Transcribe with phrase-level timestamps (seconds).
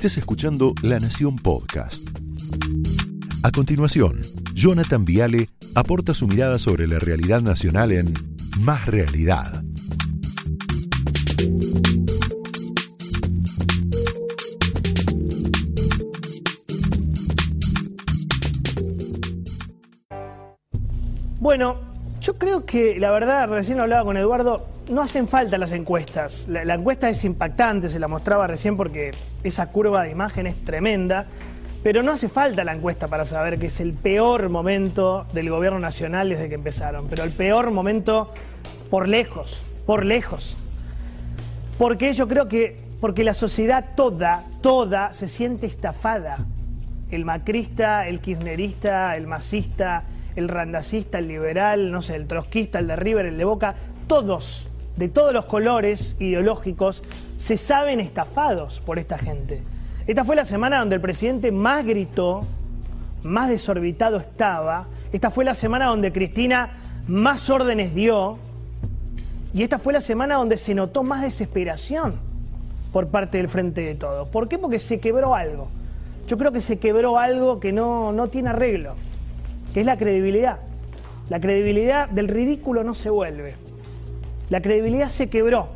[0.00, 2.08] estés escuchando La Nación Podcast.
[3.42, 4.22] A continuación,
[4.54, 8.14] Jonathan Viale aporta su mirada sobre la realidad nacional en
[8.60, 9.62] Más Realidad.
[21.40, 21.76] Bueno,
[22.22, 26.46] yo creo que la verdad, recién hablaba con Eduardo, no hacen falta las encuestas.
[26.48, 29.12] La, encuesta es impactante, se la mostraba recién porque
[29.44, 31.26] esa curva de imagen es tremenda,
[31.82, 35.78] pero no hace falta la encuesta para saber que es el peor momento del gobierno
[35.78, 38.32] nacional desde que empezaron, pero el peor momento
[38.90, 40.58] por lejos, por lejos.
[41.78, 46.38] Porque yo creo que, porque la sociedad toda, toda se siente estafada.
[47.10, 50.04] El macrista, el kirchnerista, el masista,
[50.36, 53.74] el randacista, el liberal, no sé, el trotskista, el de River, el de Boca,
[54.06, 54.69] todos,
[55.00, 57.02] de todos los colores ideológicos,
[57.36, 59.62] se saben estafados por esta gente.
[60.06, 62.44] Esta fue la semana donde el presidente más gritó,
[63.24, 64.86] más desorbitado estaba.
[65.12, 66.70] Esta fue la semana donde Cristina
[67.08, 68.38] más órdenes dio.
[69.52, 72.14] Y esta fue la semana donde se notó más desesperación
[72.92, 74.28] por parte del Frente de Todos.
[74.28, 74.58] ¿Por qué?
[74.58, 75.66] Porque se quebró algo.
[76.28, 78.94] Yo creo que se quebró algo que no, no tiene arreglo
[79.72, 80.58] que es la credibilidad.
[81.28, 83.54] La credibilidad del ridículo no se vuelve.
[84.50, 85.68] La credibilidad se quebró,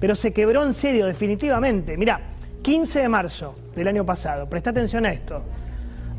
[0.00, 1.96] pero se quebró en serio, definitivamente.
[1.96, 2.20] Mira,
[2.62, 5.42] 15 de marzo del año pasado, presta atención a esto.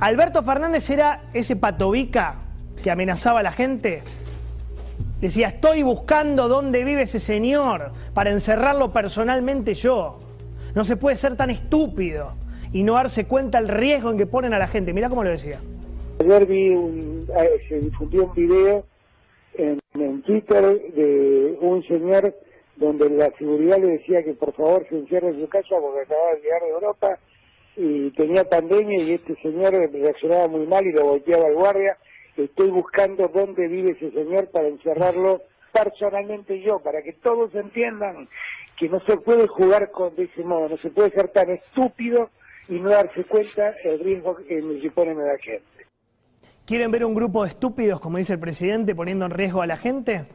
[0.01, 2.35] Alberto Fernández era ese patobica
[2.83, 4.03] que amenazaba a la gente.
[5.21, 10.19] Decía, estoy buscando dónde vive ese señor para encerrarlo personalmente yo.
[10.75, 12.33] No se puede ser tan estúpido
[12.73, 14.93] y no darse cuenta el riesgo en que ponen a la gente.
[14.93, 15.59] Mira cómo lo decía.
[16.19, 18.85] Ayer vi un, eh, se difundió un video
[19.59, 22.33] en, en, Twitter de un señor
[22.77, 26.35] donde la seguridad le decía que por favor se encierre en su casa porque acababa
[26.35, 27.19] de llegar de Europa
[27.75, 31.97] y tenía pandemia y este señor reaccionaba muy mal y lo volteaba al guardia.
[32.37, 35.41] Estoy buscando dónde vive ese señor para encerrarlo
[35.71, 38.27] personalmente yo, para que todos entiendan
[38.77, 42.29] que no se puede jugar con de ese modo, no se puede ser tan estúpido
[42.69, 45.78] y no darse cuenta el riesgo en el que ponen a la gente.
[46.69, 49.75] ¿Quieren ver un grupo de estúpidos, como dice el presidente, poniendo en riesgo a la
[49.75, 50.27] gente?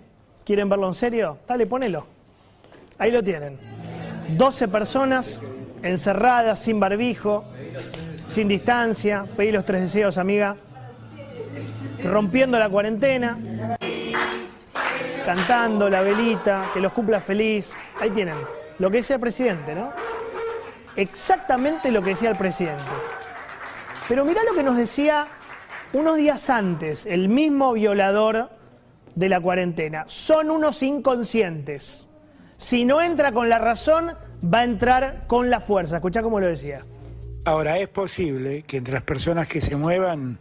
[0.44, 1.38] ¿Quieren verlo en serio?
[1.46, 2.06] Dale, ponelo.
[2.98, 3.56] Ahí lo tienen.
[4.36, 5.40] 12 personas
[5.84, 7.44] encerradas, sin barbijo,
[8.26, 9.26] sin distancia.
[9.36, 10.56] Pedí los tres deseos, amiga.
[12.02, 13.38] Rompiendo la cuarentena.
[15.24, 17.76] Cantando la velita, que los cumpla feliz.
[18.00, 18.34] Ahí tienen.
[18.80, 19.92] Lo que decía el presidente, ¿no?
[20.96, 22.82] Exactamente lo que decía el presidente.
[24.08, 25.28] Pero mirá lo que nos decía
[25.94, 28.50] unos días antes, el mismo violador
[29.14, 30.04] de la cuarentena.
[30.08, 32.08] Son unos inconscientes.
[32.56, 34.12] Si no entra con la razón,
[34.42, 35.96] va a entrar con la fuerza.
[35.96, 36.82] Escucha cómo lo decía.
[37.44, 40.38] Ahora, es posible que entre las personas que se muevan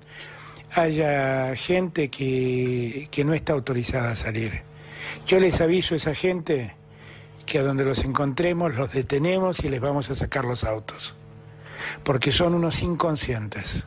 [0.71, 4.63] haya gente que, que no está autorizada a salir.
[5.27, 6.75] Yo les aviso a esa gente
[7.45, 11.13] que a donde los encontremos los detenemos y les vamos a sacar los autos,
[12.03, 13.85] porque son unos inconscientes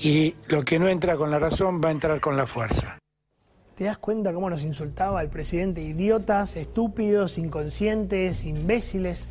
[0.00, 2.98] y lo que no entra con la razón va a entrar con la fuerza.
[3.74, 5.80] ¿Te das cuenta cómo nos insultaba el presidente?
[5.82, 9.28] Idiotas, estúpidos, inconscientes, imbéciles.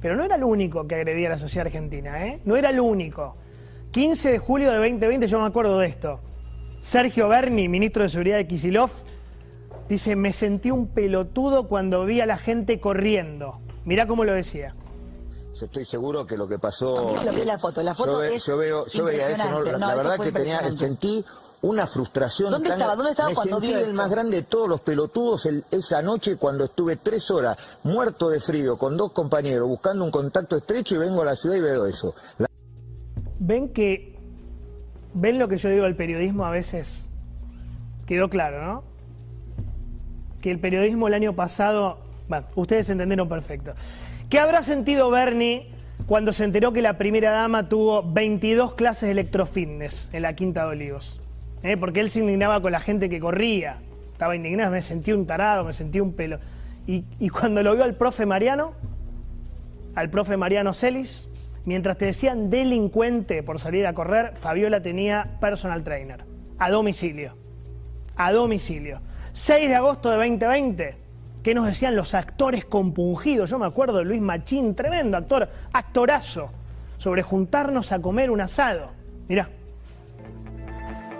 [0.00, 2.40] Pero no era el único que agredía a la sociedad argentina, ¿eh?
[2.44, 3.36] No era el único.
[3.92, 6.20] 15 de julio de 2020, yo me acuerdo de esto.
[6.80, 8.90] Sergio Berni, ministro de Seguridad de Kisilov,
[9.88, 13.60] dice, me sentí un pelotudo cuando vi a la gente corriendo.
[13.84, 14.74] Mirá cómo lo decía
[15.62, 17.16] estoy seguro que lo que pasó.
[17.24, 19.72] Lo vi la foto, la foto yo, es yo veo, yo veía eso, no, la,
[19.72, 21.24] no, la verdad que tenía, sentí
[21.62, 22.50] una frustración.
[22.50, 22.96] ¿Dónde tan, estaba?
[22.96, 26.02] ¿Dónde estaba me cuando sentí vi el más grande de todos los pelotudos el, esa
[26.02, 30.94] noche cuando estuve tres horas muerto de frío con dos compañeros buscando un contacto estrecho
[30.94, 32.14] y vengo a la ciudad y veo eso.
[32.38, 32.46] La...
[33.40, 34.18] Ven que
[35.14, 37.06] ven lo que yo digo del periodismo a veces
[38.06, 38.84] quedó claro, ¿no?
[40.40, 41.98] Que el periodismo el año pasado,
[42.28, 43.74] bueno, ustedes entendieron perfecto.
[44.28, 45.70] ¿Qué habrá sentido Bernie
[46.06, 50.64] cuando se enteró que la primera dama tuvo 22 clases de electrofitness en la Quinta
[50.64, 51.18] de Olivos?
[51.62, 51.78] ¿Eh?
[51.78, 53.78] Porque él se indignaba con la gente que corría.
[54.12, 56.40] Estaba indignado, me sentí un tarado, me sentí un pelo.
[56.86, 58.74] Y, y cuando lo vio al profe Mariano,
[59.94, 61.30] al profe Mariano Celis,
[61.64, 66.26] mientras te decían delincuente por salir a correr, Fabiola tenía personal trainer.
[66.58, 67.34] A domicilio.
[68.14, 69.00] A domicilio.
[69.32, 71.07] 6 de agosto de 2020
[71.48, 73.48] ¿Qué nos decían los actores compungidos?
[73.48, 76.50] Yo me acuerdo de Luis Machín, tremendo actor, actorazo,
[76.98, 78.90] sobre juntarnos a comer un asado.
[79.28, 79.48] Mirá.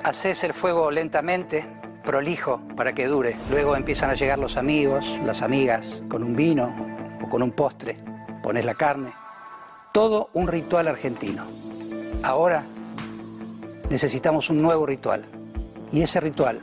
[0.04, 1.64] Haces el fuego lentamente,
[2.04, 3.36] prolijo, para que dure.
[3.50, 6.76] Luego empiezan a llegar los amigos, las amigas, con un vino
[7.24, 7.96] o con un postre.
[8.42, 9.12] Pones la carne,
[9.94, 11.42] Todo un ritual argentino.
[12.22, 12.64] Ahora
[13.88, 15.24] necesitamos un nuevo ritual.
[15.90, 16.60] Y ese ritual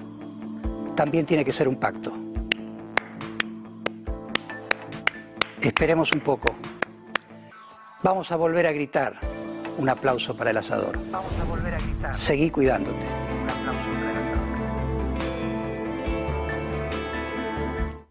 [0.94, 2.25] también tiene que ser un pacto.
[5.66, 6.54] Esperemos un poco.
[8.04, 9.16] Vamos a volver a gritar.
[9.80, 10.96] Un aplauso para el asador.
[11.12, 12.16] Vamos a volver a gritar.
[12.16, 13.08] Seguí cuidándote.
[13.08, 14.46] Un aplauso para el asador.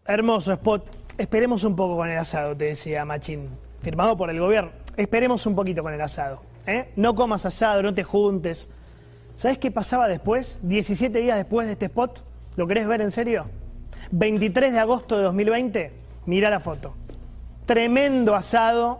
[0.05, 0.91] Hermoso spot.
[1.17, 3.47] Esperemos un poco con el asado, te decía Machín.
[3.79, 4.71] Firmado por el gobierno.
[4.97, 6.41] Esperemos un poquito con el asado.
[6.67, 6.91] ¿eh?
[6.97, 8.67] No comas asado, no te juntes.
[9.37, 10.59] ¿Sabes qué pasaba después?
[10.63, 12.25] 17 días después de este spot.
[12.57, 13.45] ¿Lo querés ver en serio?
[14.11, 15.93] 23 de agosto de 2020.
[16.25, 16.95] Mira la foto.
[17.65, 18.99] Tremendo asado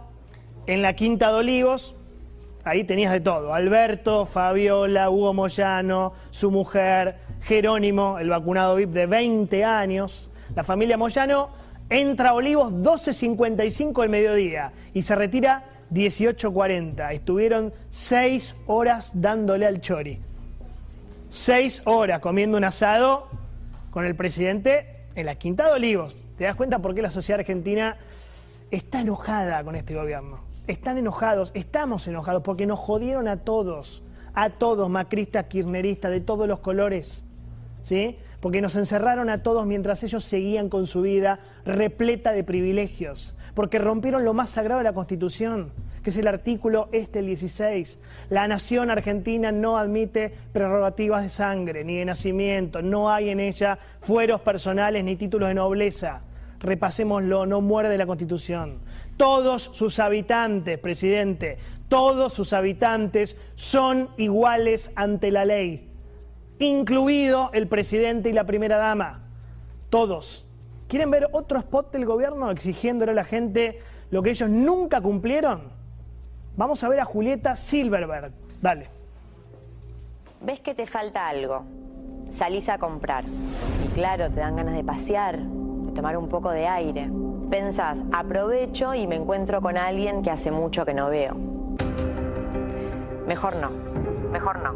[0.66, 1.94] en la Quinta de Olivos.
[2.64, 3.54] Ahí tenías de todo.
[3.54, 10.30] Alberto, Fabiola, Hugo Moyano, su mujer, Jerónimo, el vacunado VIP de 20 años.
[10.56, 11.50] La familia Moyano
[11.88, 17.12] entra a Olivos 12.55 el mediodía y se retira 18.40.
[17.12, 20.20] Estuvieron seis horas dándole al chori.
[21.28, 23.28] Seis horas comiendo un asado
[23.92, 26.16] con el presidente en la Quinta de Olivos.
[26.36, 27.96] ¿Te das cuenta por qué la sociedad argentina
[28.70, 30.40] está enojada con este gobierno?
[30.66, 34.02] Están enojados, estamos enojados porque nos jodieron a todos,
[34.34, 37.24] a todos, macristas, kirchneristas, de todos los colores.
[37.82, 38.18] ¿Sí?
[38.40, 43.78] Porque nos encerraron a todos mientras ellos seguían con su vida repleta de privilegios, porque
[43.78, 45.70] rompieron lo más sagrado de la Constitución,
[46.02, 47.98] que es el artículo este, el 16.
[48.28, 53.78] La nación argentina no admite prerrogativas de sangre ni de nacimiento, no hay en ella
[54.00, 56.22] fueros personales ni títulos de nobleza.
[56.60, 58.80] Repasémoslo, no muerde la Constitución.
[59.16, 61.58] Todos sus habitantes, presidente,
[61.88, 65.88] todos sus habitantes son iguales ante la ley,
[66.58, 69.22] incluido el presidente y la primera dama.
[69.90, 70.44] Todos.
[70.88, 73.80] ¿Quieren ver otro spot del gobierno exigiéndole a la gente
[74.10, 75.62] lo que ellos nunca cumplieron?
[76.56, 78.32] Vamos a ver a Julieta Silverberg.
[78.62, 78.88] Dale.
[80.40, 81.64] ¿Ves que te falta algo?
[82.30, 83.24] Salís a comprar.
[83.84, 85.38] Y claro, te dan ganas de pasear,
[85.96, 87.10] tomar un poco de aire.
[87.50, 91.34] Pensás, aprovecho y me encuentro con alguien que hace mucho que no veo.
[93.26, 93.70] Mejor no,
[94.30, 94.74] mejor no.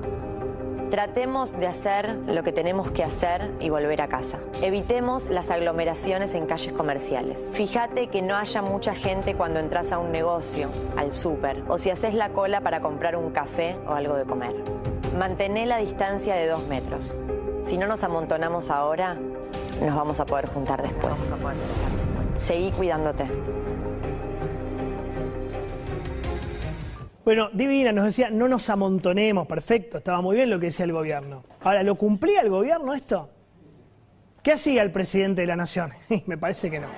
[0.90, 4.40] Tratemos de hacer lo que tenemos que hacer y volver a casa.
[4.61, 7.52] Evitemos las aglomeraciones en calles comerciales.
[7.55, 11.90] Fíjate que no haya mucha gente cuando entras a un negocio, al súper, o si
[11.90, 14.56] haces la cola para comprar un café o algo de comer.
[15.16, 17.16] Mantené la distancia de dos metros.
[17.62, 19.16] Si no nos amontonamos ahora,
[19.87, 21.32] nos vamos a poder juntar después.
[22.38, 23.25] Seguí cuidándote.
[27.25, 30.93] Bueno, Divina nos decía, no nos amontonemos, perfecto, estaba muy bien lo que decía el
[30.93, 31.44] gobierno.
[31.62, 33.29] Ahora, ¿lo cumplía el gobierno esto?
[34.43, 35.93] ¿Qué hacía el presidente de la nación?
[36.26, 36.88] Me parece que no.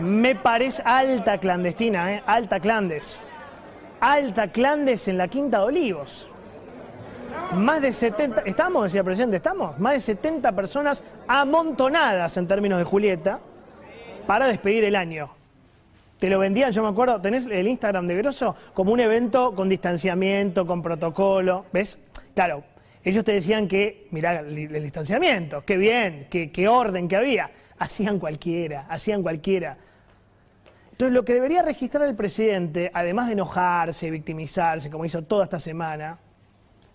[0.00, 2.22] Me parece alta clandestina, ¿eh?
[2.26, 3.26] Alta clandes.
[4.00, 6.31] Alta clandes en la Quinta de Olivos.
[7.54, 12.78] Más de 70, estamos, decía el presidente, estamos, más de 70 personas amontonadas en términos
[12.78, 13.40] de Julieta
[14.26, 15.30] para despedir el año
[16.22, 19.68] te lo vendían, yo me acuerdo, tenés el Instagram de Grosso como un evento con
[19.68, 21.98] distanciamiento, con protocolo, ¿ves?
[22.32, 22.62] Claro,
[23.02, 27.50] ellos te decían que, mirá, el, el distanciamiento, qué bien, qué, qué orden que había.
[27.76, 29.76] Hacían cualquiera, hacían cualquiera.
[30.92, 35.58] Entonces, lo que debería registrar el presidente, además de enojarse, victimizarse, como hizo toda esta
[35.58, 36.18] semana,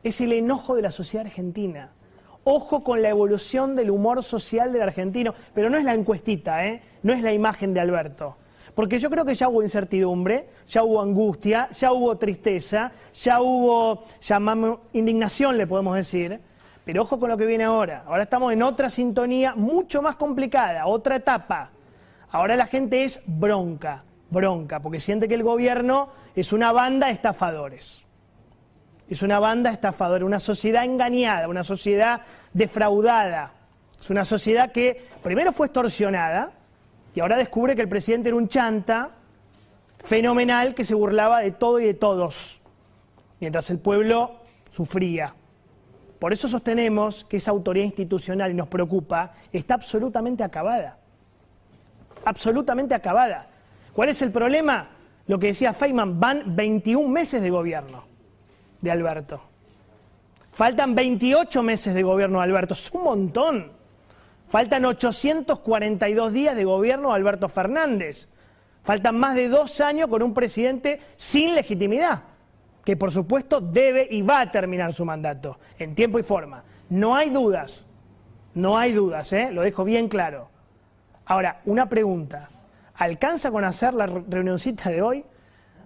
[0.07, 1.91] es el enojo de la sociedad argentina.
[2.43, 6.81] Ojo con la evolución del humor social del argentino, pero no es la encuestita, ¿eh?
[7.03, 8.37] no es la imagen de Alberto.
[8.73, 14.03] Porque yo creo que ya hubo incertidumbre, ya hubo angustia, ya hubo tristeza, ya hubo,
[14.93, 16.39] indignación, le podemos decir.
[16.85, 18.03] Pero ojo con lo que viene ahora.
[18.07, 21.71] Ahora estamos en otra sintonía mucho más complicada, otra etapa.
[22.29, 27.13] Ahora la gente es bronca, bronca, porque siente que el gobierno es una banda de
[27.13, 28.06] estafadores.
[29.09, 32.21] Es una banda estafadora, una sociedad engañada, una sociedad
[32.53, 33.53] defraudada.
[33.99, 36.51] Es una sociedad que primero fue extorsionada,
[37.15, 39.11] y ahora descubre que el presidente era un chanta
[40.03, 42.61] fenomenal que se burlaba de todo y de todos,
[43.39, 44.35] mientras el pueblo
[44.71, 45.33] sufría.
[46.19, 50.97] Por eso sostenemos que esa autoridad institucional, y nos preocupa, está absolutamente acabada.
[52.25, 53.47] Absolutamente acabada.
[53.93, 54.89] ¿Cuál es el problema?
[55.27, 58.16] Lo que decía Feynman, van 21 meses de gobierno
[58.81, 59.41] de Alberto.
[60.51, 63.71] Faltan 28 meses de gobierno de Alberto, es un montón.
[64.49, 68.27] Faltan 842 días de gobierno de Alberto Fernández.
[68.83, 72.23] Faltan más de dos años con un presidente sin legitimidad,
[72.85, 76.63] que por supuesto debe y va a terminar su mandato en tiempo y forma.
[76.89, 77.85] No hay dudas,
[78.55, 79.49] no hay dudas, ¿eh?
[79.51, 80.49] lo dejo bien claro.
[81.25, 82.49] Ahora, una pregunta.
[82.95, 85.25] ¿Alcanza con hacer la reunioncita de hoy?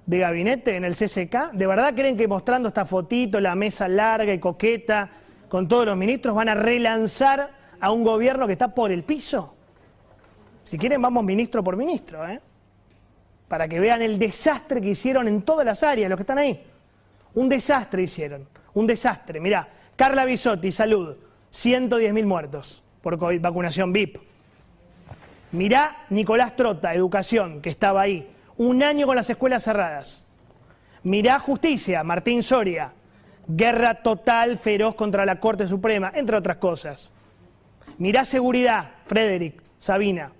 [0.05, 1.51] De gabinete en el CCK?
[1.53, 5.09] ¿De verdad creen que mostrando esta fotito, la mesa larga y coqueta
[5.49, 9.55] con todos los ministros van a relanzar a un gobierno que está por el piso?
[10.63, 12.39] Si quieren vamos ministro por ministro, ¿eh?
[13.47, 16.63] Para que vean el desastre que hicieron en todas las áreas, los que están ahí.
[17.33, 19.39] Un desastre hicieron, un desastre.
[19.39, 21.15] Mirá, Carla Bisotti, salud,
[21.51, 24.17] 110.000 muertos por COVID, vacunación VIP.
[25.51, 28.29] Mirá Nicolás Trota, educación, que estaba ahí,
[28.67, 30.23] un año con las escuelas cerradas.
[31.01, 32.93] Mirá justicia, Martín Soria,
[33.47, 37.11] guerra total, feroz contra la Corte Suprema, entre otras cosas.
[37.97, 40.31] Mirá seguridad, Frederick, Sabina.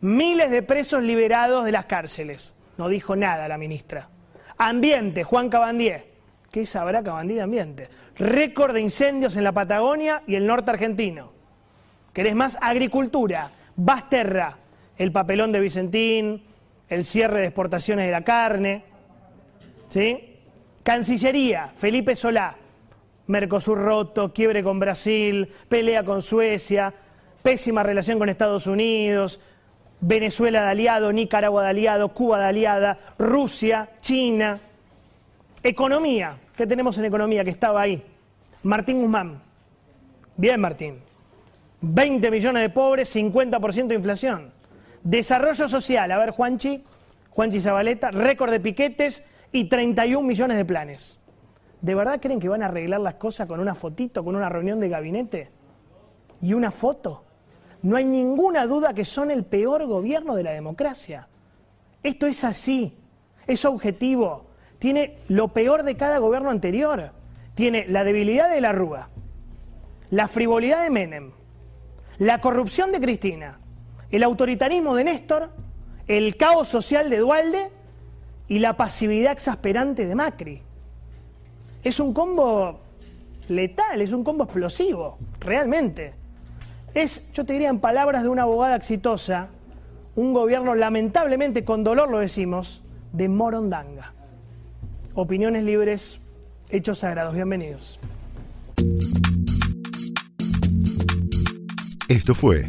[0.00, 2.54] Miles de presos liberados de las cárceles.
[2.78, 4.08] No dijo nada la ministra.
[4.56, 6.06] Ambiente, Juan Cabandier.
[6.50, 7.88] ¿Qué sabrá Cabandier de ambiente?
[8.16, 11.32] Récord de incendios en la Patagonia y el norte argentino.
[12.14, 12.56] ¿Querés más?
[12.62, 13.50] Agricultura.
[13.76, 14.56] Basterra,
[14.96, 16.49] el papelón de Vicentín,
[16.90, 18.82] el cierre de exportaciones de la carne.
[19.88, 20.36] ¿Sí?
[20.82, 22.56] Cancillería, Felipe Solá.
[23.28, 26.92] Mercosur roto, quiebre con Brasil, pelea con Suecia,
[27.42, 29.40] pésima relación con Estados Unidos,
[30.00, 34.58] Venezuela de aliado, Nicaragua de aliado, Cuba de aliada, Rusia, China.
[35.62, 38.02] Economía, ¿qué tenemos en economía que estaba ahí?
[38.64, 39.40] Martín Guzmán.
[40.36, 40.96] Bien, Martín.
[41.82, 44.59] 20 millones de pobres, 50% de inflación.
[45.02, 46.84] Desarrollo social, a ver, Juanchi,
[47.30, 51.18] Juanchi Zabaleta, récord de piquetes y 31 millones de planes.
[51.80, 54.80] ¿De verdad creen que van a arreglar las cosas con una fotito, con una reunión
[54.80, 55.50] de gabinete?
[56.42, 57.24] ¿Y una foto?
[57.82, 61.28] No hay ninguna duda que son el peor gobierno de la democracia.
[62.02, 62.98] Esto es así,
[63.46, 64.46] es objetivo.
[64.78, 67.12] Tiene lo peor de cada gobierno anterior.
[67.54, 69.08] Tiene la debilidad de la Rúa,
[70.10, 71.32] la frivolidad de Menem,
[72.18, 73.59] la corrupción de Cristina,
[74.10, 75.50] el autoritarismo de Néstor,
[76.06, 77.70] el caos social de Dualde
[78.48, 80.62] y la pasividad exasperante de Macri.
[81.84, 82.80] Es un combo
[83.48, 86.14] letal, es un combo explosivo, realmente.
[86.94, 89.48] Es, yo te diría en palabras de una abogada exitosa,
[90.16, 94.12] un gobierno lamentablemente, con dolor lo decimos, de Morondanga.
[95.14, 96.20] Opiniones libres,
[96.68, 97.34] hechos sagrados.
[97.34, 98.00] Bienvenidos.
[102.08, 102.68] Esto fue